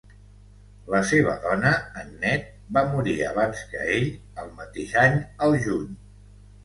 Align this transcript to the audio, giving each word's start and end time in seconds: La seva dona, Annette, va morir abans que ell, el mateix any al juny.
La 0.93 1.01
seva 1.09 1.35
dona, 1.43 1.73
Annette, 2.03 2.49
va 2.77 2.83
morir 2.95 3.15
abans 3.33 3.61
que 3.75 3.85
ell, 3.99 4.09
el 4.45 4.51
mateix 4.63 4.97
any 5.07 5.19
al 5.49 5.59
juny. 5.67 5.93